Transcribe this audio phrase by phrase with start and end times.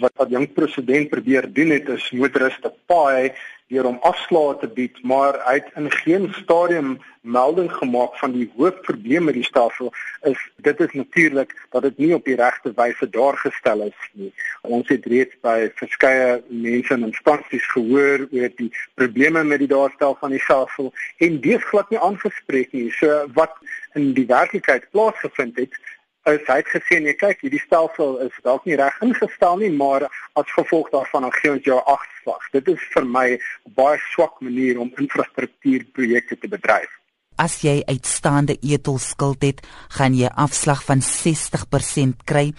[0.00, 3.32] wat wat jong president probeer doen het is motoriste paai
[3.72, 8.46] deur hom afslae te bied, maar hy het in geen stadium melding gemaak van die
[8.54, 9.90] hoofprobleem met die stelsel
[10.30, 14.30] is dit is natuurlik dat dit nie op die regte wyse daar gestel is nie.
[14.62, 20.14] Ons het reeds by verskeie mense en instansies gehoor oor die probleme met die daarstel
[20.20, 22.92] van die stelsel en dit glad nie aangespreek nie.
[23.00, 23.58] So wat
[23.98, 25.74] in die werklikheid plaasgevind het
[26.32, 30.08] is hy het gesê nee kyk hierdie stelsel is dalk nie reg ingestel nie maar
[30.40, 32.42] as gevolg daarvan dan gee ons jou agslag.
[32.52, 36.90] Dit is vir my 'n baie swak manier om infrastruktuurprojekte te bedryf.
[37.38, 42.54] As jy uitstaande etol skuld het, gaan jy afslag van 60% kry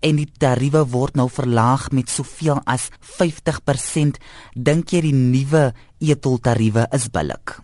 [0.00, 4.18] en die tariewe word nou verlaag met soveel as 50%.
[4.54, 7.60] Dink jy die nuwe etol tariewe is billik?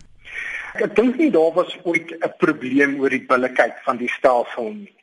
[0.79, 4.93] Ek dink nie daar was ooit 'n probleem oor die billikheid van die stelsel nie.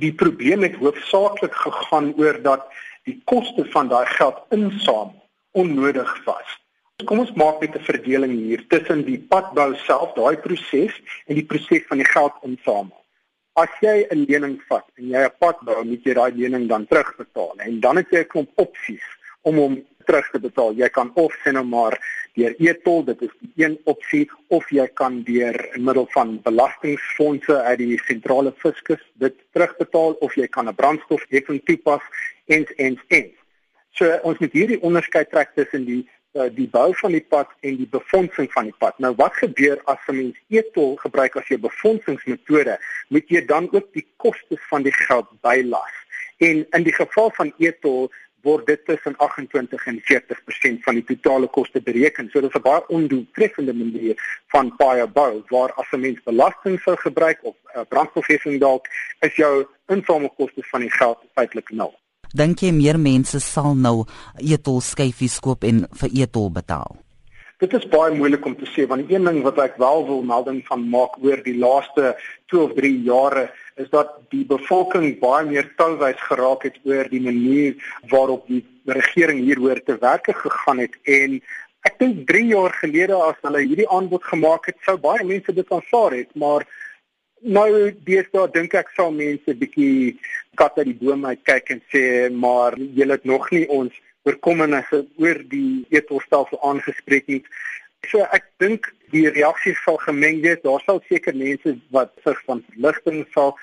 [0.00, 2.64] Die probleem het hoofsaaklik gegaan oor dat
[3.04, 5.12] die koste van daai geld insaam
[5.52, 6.58] onnodig was.
[7.04, 10.94] Kom ons maak net 'n verdeling hier tussen die padbou self, daai proses
[11.26, 12.98] en die proses van die geld insamel.
[13.52, 16.86] As jy 'n lening vat en jy 'n pad bou, moet jy daai lening dan
[16.86, 19.04] terugbetaal en dan het jy 'n klomp opsies
[19.42, 20.74] om hom terug te betaal.
[20.78, 21.98] Jy kan of sê nou maar
[22.36, 27.58] deur e-tol, dit is die een opsie, of jy kan deur in middel van belastingfondse
[27.68, 32.02] uit die sentrale fiskus dit terugbetaal of jy kan 'n brandstofheffing toepas
[32.46, 33.30] en en en.
[33.92, 36.02] So ons moet hierdie onderskeid trek tussen die
[36.34, 38.98] uh, die bou van die pad en die befondsing van die pad.
[38.98, 42.78] Nou wat gebeur as 'n mens e-tol gebruik as jou befondsingsmetode?
[43.08, 45.94] Moet jy dan ook die kostes van die geld bylas?
[46.38, 48.10] En in die geval van e-tol
[48.42, 52.28] word dit tussen 28 en 40% van die totale koste bereken.
[52.32, 54.14] So dit is 'n baie ondoeltreffende manier
[54.52, 58.86] van paai bou waar as 'n mens belasting sou gebruik of uh, brandstofheffing dalk
[59.20, 61.94] is jou insamelkoste van die geld feitelik nul.
[62.34, 64.04] Dink jy meer mense sal nou
[64.36, 66.96] etol skyfies koop en vir etol betaal?
[67.62, 70.22] Dit is baie moeilik om te sê want die een ding wat ek wel wil
[70.22, 72.16] melding van maak oor die laaste
[72.50, 73.44] 2 of 3 jare
[73.80, 77.74] is dat die bevolking baie meer touwys geraak het oor die manier
[78.10, 80.96] waarop die regering hieroor te werke gegaan het.
[81.04, 81.40] En
[81.88, 85.74] ek dink 3 jaar gelede as hulle hierdie aanbod gemaak het sou baie mense dit
[85.74, 86.66] aanvaar het maar
[87.42, 87.66] nou
[88.06, 90.14] deesdae dink ek sal mense bietjie
[90.60, 92.04] kat uit die boom uit kyk en sê
[92.44, 97.42] maar julle het nog nie ons oorkommenisse oor die etelstelsel aangespreek nie
[98.10, 100.58] So ek dink die reaksies sal gemeng wees.
[100.64, 103.54] Daar sal seker mense wat sig van verligting sal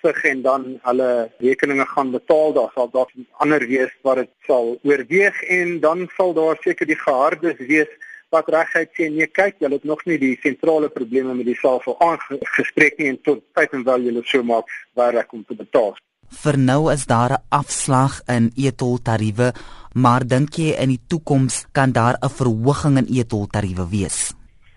[0.00, 1.10] sig en dan hulle
[1.44, 2.52] rekeninge gaan betaal.
[2.56, 3.12] Daar sal dalk
[3.44, 7.92] ander wees wat dit sal oorweeg en dan sal daar seker die gehardes wees
[8.34, 11.84] wat reguit sê nee kyk, julle het nog nie die sentrale probleme met die saak
[11.86, 15.54] vol aangespreek nie en tot tyd en wel julle so maak waar ek om te
[15.60, 15.94] betaal.
[16.30, 19.52] Vir nou is daar 'n afslag in etol tariewe,
[19.94, 24.34] maar dink jy in die toekoms kan daar 'n verhoging in etol tariewe wees?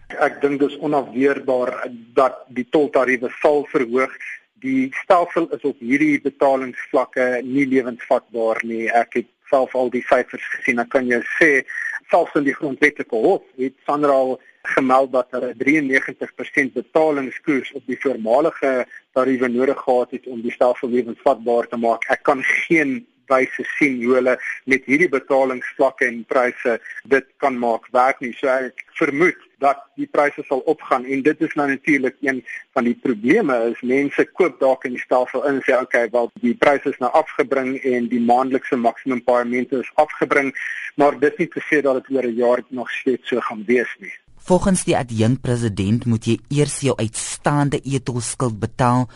[0.08, 4.14] Ek dink dis onafweerbaar dat die toltariewe sal verhoog.
[4.60, 8.88] Die stelsel is op hierdie betalingsvlakke nie lewensvatbaar nie.
[8.90, 10.80] Ek het self al die syfers gesien.
[10.80, 11.66] Ek kan jou sê
[12.10, 14.40] selfs in die grondwetlike hof het Sandra al
[14.76, 20.90] gemeld dat hulle 93% betalingskoers op die voormalige tariewe nodig gehad het om die stelsel
[20.90, 22.10] lewensvatbaar te maak.
[22.14, 24.36] Ek kan geen wyse sien hoe hulle
[24.72, 26.78] met hierdie betalingsvlakke en pryse
[27.12, 28.34] dit kan maak werk nie.
[28.40, 32.44] So ek vermoed dat die pryse sal opgaan en dit is nou natuurlik een
[32.78, 36.56] van die probleme is mense koop dalk in die stelsel in sê okay, wel die
[36.62, 40.54] pryse is nou afgebring en die maandelikse maksimum paaiemente is afgebring,
[40.96, 43.92] maar dit nie te sê dat dit oor 'n jaar nog steeds so gaan wees
[44.00, 44.14] nie.
[44.46, 49.08] Volgens die adjunkpresident moet jy eers jou uitstaande etolskuld betaal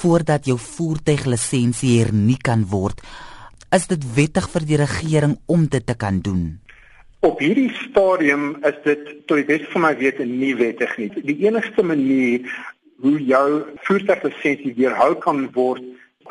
[0.00, 3.02] voordat jou voertuiglisensie hernie kan word.
[3.70, 6.58] Is dit wettig vir die regering om dit te kan doen?
[7.20, 11.10] Op hierdie stadium is dit tot die beste van my wete nie wettig nie.
[11.22, 12.48] Die enigste manier
[13.04, 13.46] hoe jou
[13.86, 15.84] voertuiglisensie weerhou kan word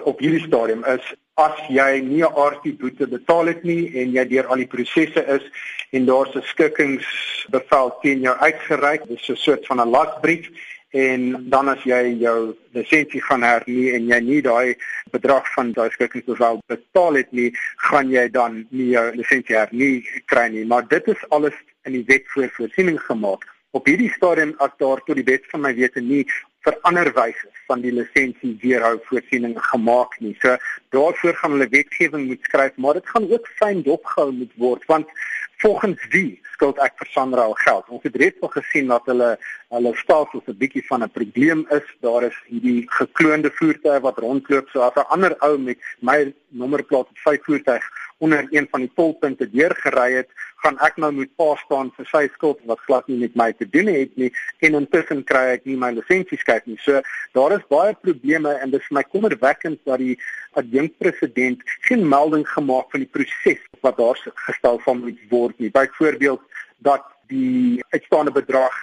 [0.09, 1.05] op hierdie stadium is
[1.39, 5.23] as jy nie 'n RT boete betaal het nie en jy deur al die prosesse
[5.35, 5.46] is
[5.91, 10.49] en daar's 'n skikkingsbevel teen jou uitgereik, dis 'n soort van 'n lasbrief
[10.91, 14.75] en dan as jy jou lisensie gaan hernie en jy nie daai
[15.11, 20.49] bedrag van daai skikkingsbevel betaal het nie, gaan jy dan nie jou lisensie hernie kry
[20.49, 20.66] nie.
[20.66, 21.53] Maar dit is alles
[21.84, 23.46] in die wet voor voorsiening gemaak.
[23.71, 26.23] Op hierdie stadium as daar tot die wet van my wete nie
[26.66, 30.33] vir ander wyse van die lisensie weerhou voorsiening gemaak nie.
[30.41, 30.55] So
[30.95, 35.13] daarvoor gaan hulle wetgewing moet skryf, maar dit gaan ook fyn dopgehou moet word want
[35.61, 37.85] volgens wie skuld ek vir Sandra al geld?
[37.93, 39.29] Ons het reeds al gesien dat hulle
[39.69, 41.85] hulle stelsels 'n bietjie van 'n probleem is.
[42.01, 47.13] Daar is hierdie gekloonde voertuie wat rondloop so as 'n ander ou met my nommerplaat
[47.13, 47.85] op sy voertuig
[48.19, 50.29] onder een van die tolpunte deurgery het,
[50.63, 53.67] gaan ek nou moet pa staan vir sy skuld wat glad nie met my te
[53.75, 54.29] doen het nie
[54.67, 56.77] en intussen kry ek nie my lisensie skryf nie.
[56.83, 56.99] So
[57.37, 60.17] daar is baie probleme en dit is my kommerwekkend dat die
[60.59, 65.71] adjunkpresident geen melding gemaak van die proses wat daar gestel van moet word nie.
[65.71, 66.43] Byvoorbeeld
[66.83, 68.75] dat die uitstaande bedrag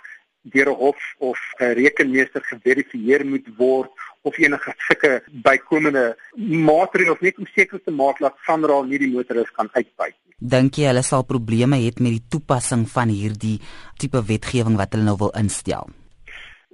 [0.53, 3.91] deur 'n hof of 'n rekenmeester geverifieer moet word
[4.23, 6.17] of enige sulke bykomende
[6.69, 10.35] maatreëls net om seker te maak dat Sanral nie die motoris kan uitbuit nie.
[10.39, 13.61] Dink jy hulle sal probleme hê met die toepassing van hierdie
[13.99, 15.89] tipe wetgewing wat hulle nou wil instel?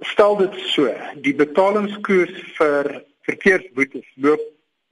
[0.01, 0.89] Stel dit so,
[1.21, 4.41] die betalingskoers vir verkeersboetes loop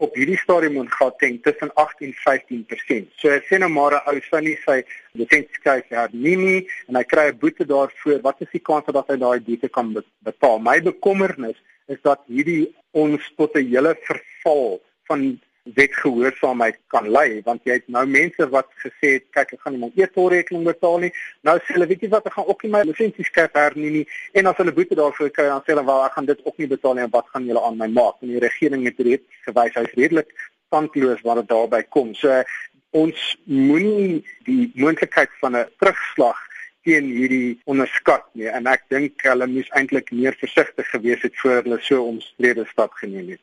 [0.02, 3.12] op hierdie stadium ontgaan teen tussen 8 en 15%.
[3.22, 4.82] So sê nou maar 'n ou sou nie sy
[5.14, 8.22] lisensieskryf het nie nie en hy kry 'n boete daarvoor.
[8.22, 9.94] Wat is die kans dat hy daai boete kan
[10.24, 10.60] betaal?
[10.60, 11.58] My bekommernis
[11.88, 17.90] is dat hierdie ons tot 'n hele verval van wetgehoorsaamheid kan lei want jy het
[17.94, 21.12] nou mense wat gesê het kyk ek gaan nie my e-tolrekening betaal nie.
[21.46, 24.06] Nou sê hulle weet jy wat ek gaan ook nie my lisensie skep hernie nie.
[24.34, 26.70] En as hulle boete daarvoor kry dan sê hulle wel ek gaan dit ook nie
[26.72, 28.18] betaal nie en wat gaan julle aan my maak?
[28.22, 30.34] En die regering het reeds gewys hy's redelik
[30.72, 32.16] standloos wat dit daarby kom.
[32.18, 32.42] So
[32.98, 36.40] ons moenie die moontlikheid van 'n terugslag
[36.84, 38.50] teen hierdie onderskat nie.
[38.50, 42.98] En ek dink hulle moes eintlik meer versigtig gewees het voor hulle so omstrede stap
[42.98, 43.42] geneem het